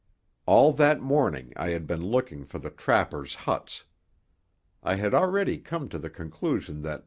[0.47, 3.85] All that morning I had been looking for the trappers' huts.
[4.81, 6.99] I had already come to the conclusion that M.